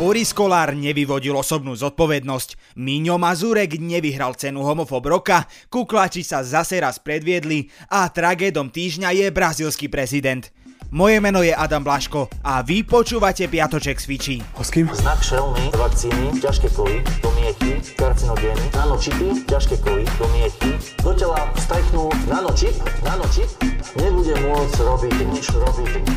[0.00, 6.96] Boris Kolár nevyvodil osobnú zodpovednosť, Miňo Mazurek nevyhral cenu homofob roka, kuklači sa zase raz
[6.96, 10.48] predviedli a tragédom týždňa je brazílsky prezident.
[10.88, 14.36] Moje meno je Adam Blaško a vy počúvate Piatoček s Fičí.
[14.56, 14.88] Hoským?
[14.88, 20.80] Znak šelmy, vakcíny, ťažké kovy, domiechy, karcinogény, nanočipy, ťažké kovy, domiechy.
[21.04, 22.72] Do tela vstajknú nanočip,
[23.04, 23.52] nanočip,
[24.00, 26.09] nebude môcť robiť nič, robiť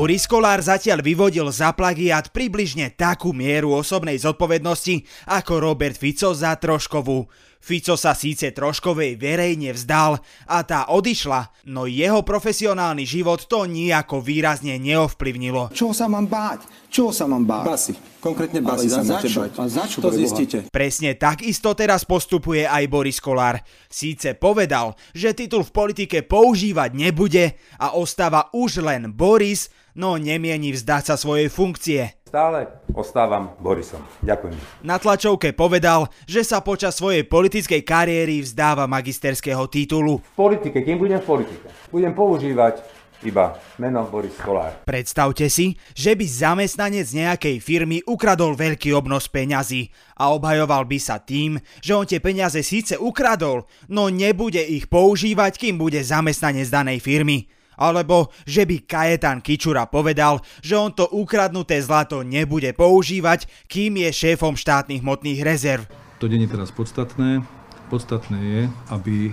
[0.00, 6.56] Boris Kolár zatiaľ vyvodil za plagiat približne takú mieru osobnej zodpovednosti ako Robert Fico za
[6.56, 7.28] Troškovú.
[7.60, 10.16] Fico sa síce Troškovej verejne vzdal
[10.48, 15.68] a tá odišla, no jeho profesionálny život to nejako výrazne neovplyvnilo.
[15.76, 16.64] Čoho sa mám báť?
[16.88, 17.64] Čoho sa mám báť?
[17.68, 17.94] Basy.
[18.20, 19.40] Konkrétne Ale sa za máte čo?
[19.44, 19.50] bať.
[19.56, 20.68] A za čo, To zistíte.
[20.68, 23.64] Presne takisto teraz postupuje aj Boris Kolár.
[23.88, 30.72] Síce povedal, že titul v politike používať nebude a ostáva už len Boris, no nemieni
[30.76, 32.19] vzdať sa svojej funkcie.
[32.30, 33.98] Stále ostávam Borisom.
[34.22, 34.54] Ďakujem.
[34.86, 40.22] Na tlačovke povedal, že sa počas svojej politickej kariéry vzdáva magisterského titulu.
[40.22, 42.86] V politike, kým budem v politike, budem používať
[43.26, 44.78] iba meno Boris Kolár.
[44.86, 51.18] Predstavte si, že by zamestnanec nejakej firmy ukradol veľký obnos peňazí a obhajoval by sa
[51.18, 57.02] tým, že on tie peniaze síce ukradol, no nebude ich používať, kým bude zamestnanec danej
[57.02, 57.50] firmy.
[57.80, 64.12] Alebo že by Kajetan Kičura povedal, že on to ukradnuté zlato nebude používať, kým je
[64.12, 65.88] šéfom štátnych hmotných rezerv.
[66.20, 67.40] To nie je teraz podstatné.
[67.88, 69.32] Podstatné je, aby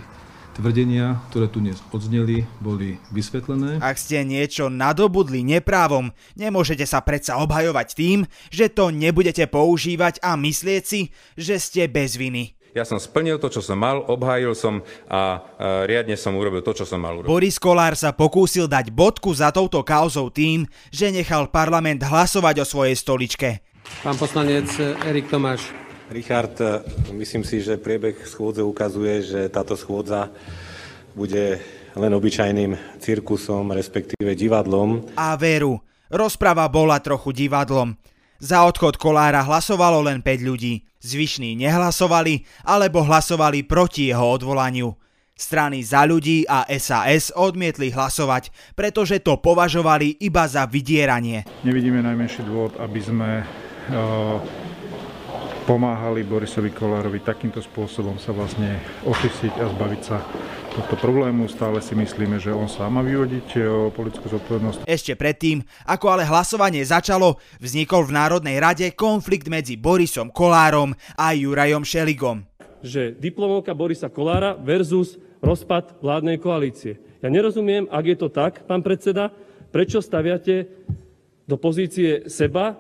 [0.57, 3.77] tvrdenia, ktoré tu dnes odzneli, boli vysvetlené.
[3.77, 10.33] Ak ste niečo nadobudli neprávom, nemôžete sa predsa obhajovať tým, že to nebudete používať a
[10.33, 12.56] myslieť si, že ste bez viny.
[12.77, 16.77] Ja som splnil to, čo som mal, obhájil som a e, riadne som urobil to,
[16.77, 17.25] čo som mal urobiť.
[17.25, 22.65] Boris Kolár sa pokúsil dať bodku za touto kauzou tým, že nechal parlament hlasovať o
[22.69, 23.65] svojej stoličke.
[24.05, 24.69] Pán poslanec
[25.09, 25.73] Erik Tomáš.
[26.13, 26.85] Richard, e,
[27.17, 30.29] myslím si, že priebeh schôdze ukazuje, že táto schôdza
[31.17, 31.57] bude
[31.97, 35.17] len obyčajným cirkusom, respektíve divadlom.
[35.17, 35.81] A veru,
[36.13, 37.97] rozprava bola trochu divadlom.
[38.37, 40.85] Za odchod Kolára hlasovalo len 5 ľudí.
[41.01, 44.93] Zvyšní nehlasovali alebo hlasovali proti jeho odvolaniu.
[45.33, 51.45] Strany za ľudí a SAS odmietli hlasovať, pretože to považovali iba za vydieranie.
[51.65, 54.37] Nevidíme najmenší dôvod, aby sme eh,
[55.65, 60.17] pomáhali Borisovi Kolárovi takýmto spôsobom sa vlastne očisiť a zbaviť sa
[60.77, 61.49] tohto problému.
[61.49, 64.85] Stále si myslíme, že on sám má vyvodiť eh, politickú zodpovednosť.
[64.85, 71.33] Ešte predtým, ako ale hlasovanie začalo, vznikol v Národnej rade konflikt medzi Borisom Kolárom a
[71.33, 72.45] Jurajom Šeligom.
[72.85, 77.01] že diplomovka Borisa Kolára versus rozpad vládnej koalície.
[77.25, 79.33] Ja nerozumiem, ak je to tak, pán predseda,
[79.73, 80.69] prečo staviate
[81.49, 82.77] do pozície seba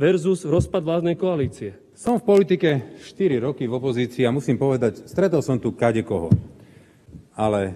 [0.00, 1.76] versus rozpad vládnej koalície.
[1.92, 6.32] Som v politike 4 roky v opozícii a musím povedať, stretol som tu kadekoho.
[7.34, 7.74] Ale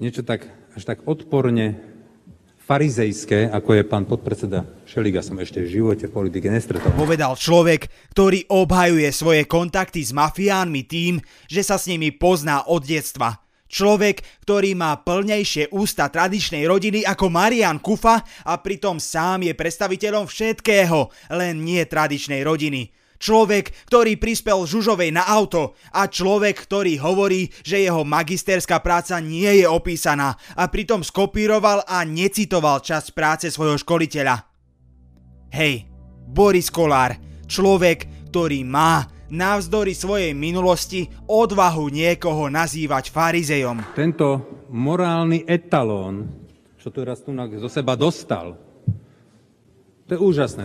[0.00, 1.76] niečo tak, až tak odporne
[2.68, 6.92] farizejské, ako je pán podpredseda Šeliga, som ešte v živote v politike nestretol.
[6.96, 11.16] Povedal človek, ktorý obhajuje svoje kontakty s mafiánmi tým,
[11.48, 13.40] že sa s nimi pozná od detstva.
[13.68, 20.24] Človek, ktorý má plnejšie ústa tradičnej rodiny ako Marian Kufa a pritom sám je predstaviteľom
[20.24, 22.97] všetkého, len nie tradičnej rodiny.
[23.18, 29.62] Človek, ktorý prispel Žužovej na auto a človek, ktorý hovorí, že jeho magisterská práca nie
[29.62, 34.38] je opísaná a pritom skopíroval a necitoval časť práce svojho školiteľa.
[35.50, 35.90] Hej,
[36.30, 37.18] Boris Kolár,
[37.50, 43.92] človek, ktorý má navzdory svojej minulosti odvahu niekoho nazývať farizejom.
[43.92, 46.28] Tento morálny etalón,
[46.80, 48.56] čo tu raz tu zo seba dostal,
[50.08, 50.64] to je úžasné.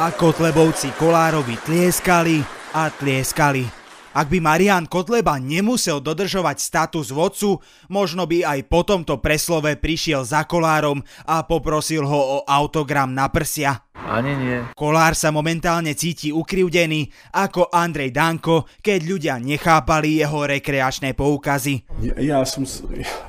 [0.00, 2.40] A Kotlebovci Kolárovi tlieskali
[2.72, 3.68] a tlieskali.
[4.16, 7.60] Ak by Marian Kotleba nemusel dodržovať status vodcu,
[7.92, 13.28] možno by aj po tomto preslove prišiel za Kolárom a poprosil ho o autogram na
[13.28, 13.76] prsia.
[13.92, 14.64] Ani nie.
[14.72, 21.84] Kolár sa momentálne cíti ukrivdený ako Andrej Danko, keď ľudia nechápali jeho rekreačné poukazy.
[22.00, 22.64] Ja, ja som,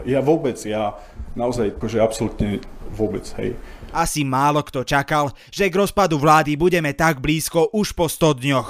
[0.08, 0.96] ja vôbec, ja
[1.36, 2.64] naozaj, akože absolútne
[2.96, 3.60] vôbec, hej.
[3.92, 8.70] Asi málo kto čakal, že k rozpadu vlády budeme tak blízko už po 100 dňoch.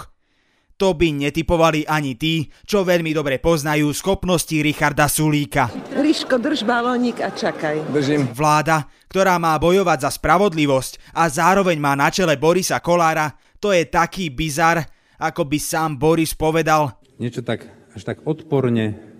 [0.81, 5.69] To by netypovali ani tí, čo veľmi dobre poznajú schopnosti Richarda Sulíka.
[5.93, 7.85] Liško, drž balónik a čakaj.
[7.93, 8.33] Držím.
[8.33, 13.85] Vláda, ktorá má bojovať za spravodlivosť a zároveň má na čele Borisa Kolára, to je
[13.85, 14.81] taký bizar,
[15.21, 16.97] ako by sám Boris povedal.
[17.21, 19.10] Niečo tak, až tak odporne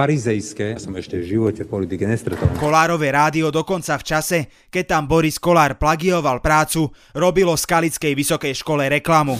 [0.00, 0.72] farizejské.
[0.72, 2.48] Ja som ešte v živote v politike nestretol.
[2.56, 4.38] Kolárové rádio dokonca v čase,
[4.72, 9.36] keď tam Boris Kolár plagioval prácu, robilo Skalickej vysokej škole reklamu.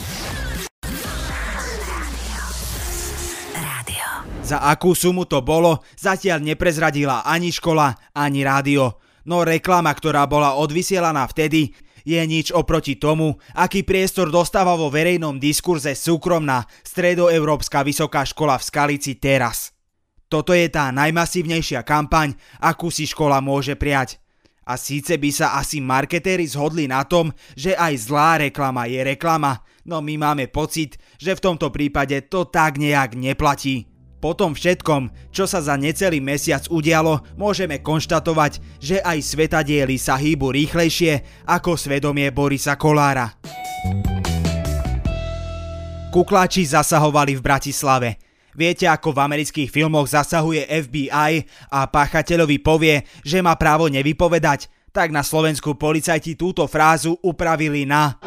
[4.45, 8.99] Za akú sumu to bolo, zatiaľ neprezradila ani škola, ani rádio.
[9.25, 11.71] No reklama, ktorá bola odvysielaná vtedy,
[12.03, 18.67] je nič oproti tomu, aký priestor dostáva vo verejnom diskurze súkromná stredoeurópska vysoká škola v
[18.67, 19.80] Skalici teraz.
[20.31, 24.15] Toto je tá najmasívnejšia kampaň, akú si škola môže prijať.
[24.63, 29.59] A síce by sa asi marketéri zhodli na tom, že aj zlá reklama je reklama,
[29.83, 33.91] no my máme pocit, že v tomto prípade to tak nejak neplatí.
[34.23, 40.15] Po tom všetkom, čo sa za necelý mesiac udialo, môžeme konštatovať, že aj svetadiely sa
[40.15, 43.35] hýbu rýchlejšie ako svedomie Borisa Kolára.
[46.13, 48.30] Kukláči zasahovali v Bratislave.
[48.51, 54.67] Viete, ako v amerických filmoch zasahuje FBI a páchateľovi povie, že má právo nevypovedať?
[54.91, 58.19] Tak na Slovensku policajti túto frázu upravili na...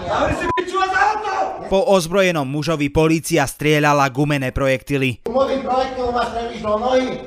[1.64, 5.24] Po ozbrojenom mužovi polícia strieľala gumené projektily.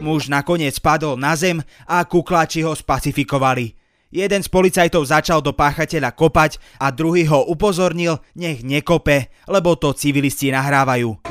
[0.01, 3.77] Muž nakoniec padol na zem a kuklači ho spacifikovali.
[4.07, 9.91] Jeden z policajtov začal do páchateľa kopať a druhý ho upozornil, nech nekope, lebo to
[9.91, 11.27] civilisti nahrávajú.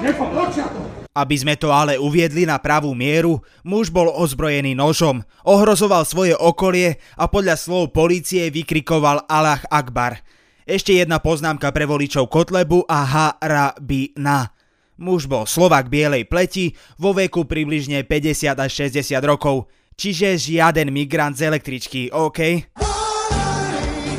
[1.17, 7.01] Aby sme to ale uviedli na pravú mieru, muž bol ozbrojený nožom, ohrozoval svoje okolie
[7.17, 10.21] a podľa slov polície vykrikoval Allah Akbar–
[10.67, 14.51] ešte jedna poznámka pre voličov Kotlebu a Harabina.
[14.99, 21.39] Muž bol Slovak bielej pleti vo veku približne 50 až 60 rokov, čiže žiaden migrant
[21.39, 22.67] z električky, OK?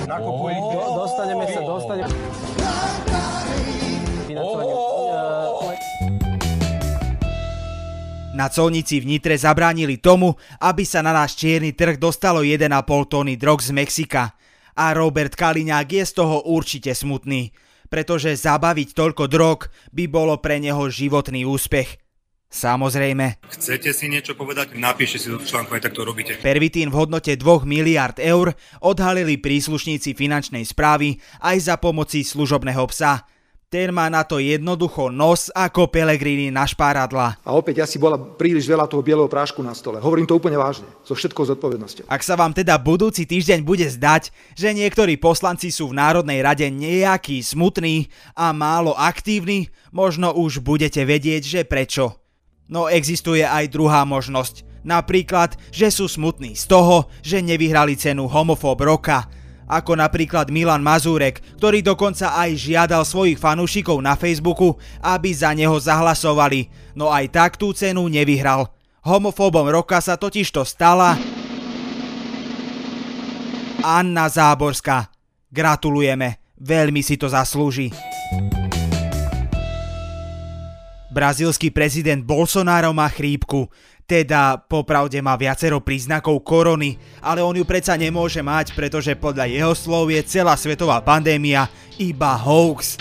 [0.07, 0.66] Dostaneme
[8.37, 12.69] Na colnici v Nitre zabránili tomu, aby sa na náš čierny trh dostalo 1,5
[13.09, 14.37] tóny drog z Mexika
[14.77, 17.49] a Robert Kaliňák je z toho určite smutný,
[17.89, 21.97] pretože zabaviť toľko drog by bolo pre neho životný úspech.
[22.53, 23.41] Samozrejme.
[23.57, 24.77] Chcete si niečo povedať?
[24.77, 26.37] Napíšte si do článku, aj tak to robíte.
[26.37, 28.53] Pervitín v hodnote 2 miliard eur
[28.85, 33.17] odhalili príslušníci finančnej správy aj za pomoci služobného psa–
[33.67, 37.35] ten má na to jednoducho nos ako Pelegrini na špáradla.
[37.43, 39.99] A opäť asi bola príliš veľa toho bieleho prášku na stole.
[39.99, 42.07] Hovorím to úplne vážne, so všetkou zodpovednosťou.
[42.07, 46.63] Ak sa vám teda budúci týždeň bude zdať, že niektorí poslanci sú v Národnej rade
[46.71, 48.07] nejaký smutný
[48.39, 52.23] a málo aktívny, možno už budete vedieť, že prečo.
[52.71, 54.63] No existuje aj druhá možnosť.
[54.87, 59.27] Napríklad, že sú smutní z toho, že nevyhrali cenu homofób roka
[59.67, 65.75] ako napríklad Milan Mazúrek, ktorý dokonca aj žiadal svojich fanúšikov na Facebooku, aby za neho
[65.75, 68.71] zahlasovali, no aj tak tú cenu nevyhral.
[69.03, 71.19] Homofóbom roka sa totižto stala
[73.83, 75.11] Anna Záborská.
[75.47, 77.91] Gratulujeme, veľmi si to zaslúži.
[81.07, 83.73] Brazílsky prezident Bolsonaro má chrípku.
[84.07, 89.75] Teda popravde má viacero príznakov korony, ale on ju predsa nemôže mať, pretože podľa jeho
[89.75, 91.67] slov je celá svetová pandémia
[91.99, 92.95] iba hoax.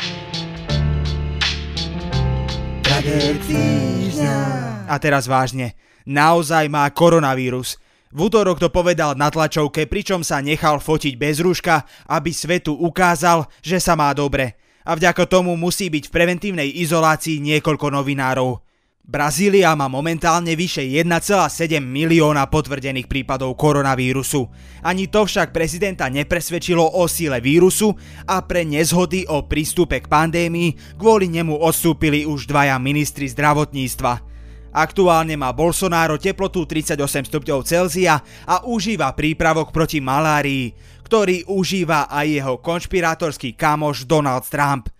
[4.90, 7.78] A teraz vážne, naozaj má koronavírus.
[8.10, 13.46] V útorok to povedal na tlačovke, pričom sa nechal fotiť bez rúška, aby svetu ukázal,
[13.62, 14.58] že sa má dobre.
[14.82, 18.65] A vďaka tomu musí byť v preventívnej izolácii niekoľko novinárov.
[19.06, 24.50] Brazília má momentálne vyše 1,7 milióna potvrdených prípadov koronavírusu.
[24.82, 27.94] Ani to však prezidenta nepresvedčilo o síle vírusu
[28.26, 34.26] a pre nezhody o prístupe k pandémii kvôli nemu odstúpili už dvaja ministri zdravotníctva.
[34.74, 40.74] Aktuálne má Bolsonaro teplotu 38 stupňov Celzia a užíva prípravok proti malárii,
[41.06, 44.90] ktorý užíva aj jeho konšpirátorský kamoš Donald Trump.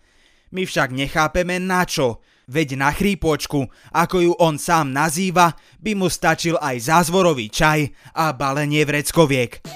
[0.54, 6.06] My však nechápeme na čo, veď na chrípočku, ako ju on sám nazýva, by mu
[6.06, 9.66] stačil aj zázvorový čaj a balenie vreckoviek.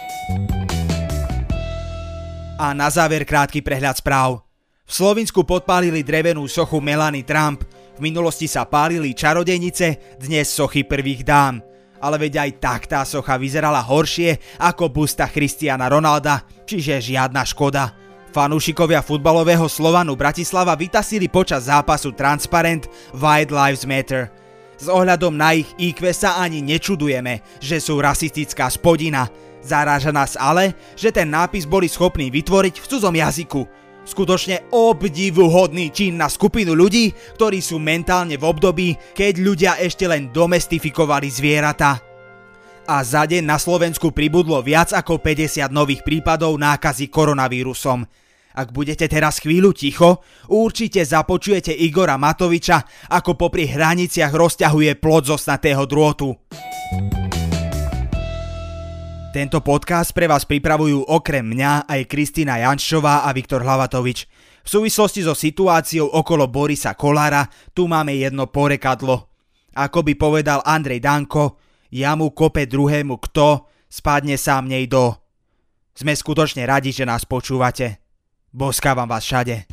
[2.60, 4.46] A na záver krátky prehľad správ.
[4.86, 7.66] V Slovensku podpálili drevenú sochu Melanie Trump,
[7.98, 11.60] v minulosti sa pálili čarodejnice, dnes sochy prvých dám.
[12.00, 17.99] Ale veď aj tak tá socha vyzerala horšie ako busta Christiana Ronalda, čiže žiadna škoda.
[18.30, 24.30] Fanúšikovia futbalového Slovanu Bratislava vytasili počas zápasu transparent White Lives Matter.
[24.78, 29.26] S ohľadom na ich IQ sa ani nečudujeme, že sú rasistická spodina.
[29.60, 33.62] Zaráža nás ale, že ten nápis boli schopní vytvoriť v cudzom jazyku.
[34.06, 40.32] Skutočne obdivuhodný čin na skupinu ľudí, ktorí sú mentálne v období, keď ľudia ešte len
[40.32, 42.09] domestifikovali zvieratá.
[42.88, 48.08] A za deň na Slovensku pribudlo viac ako 50 nových prípadov nákazy koronavírusom.
[48.50, 55.86] Ak budete teraz chvíľu ticho, určite započujete Igora Matoviča, ako popri hraniciach rozťahuje plod zosnatého
[55.86, 56.34] drôtu.
[59.30, 64.26] Tento podcast pre vás pripravujú okrem mňa aj Kristýna Janšová a Viktor Hlavatovič.
[64.66, 69.30] V súvislosti so situáciou okolo Borisa Kolára tu máme jedno porekadlo.
[69.78, 75.14] Ako by povedal Andrej Danko, ja mu kope druhému kto, spadne sám nej do.
[75.94, 78.00] Sme skutočne radi, že nás počúvate.
[78.50, 79.66] Boskávam vás všade.